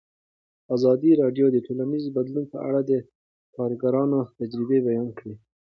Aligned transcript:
ازادي 0.75 1.11
راډیو 1.21 1.45
د 1.51 1.57
ټولنیز 1.65 2.03
بدلون 2.17 2.45
په 2.53 2.57
اړه 2.67 2.81
د 2.89 2.91
کارګرانو 3.55 4.19
تجربې 4.39 4.79
بیان 4.87 5.07
کړي. 5.17 5.33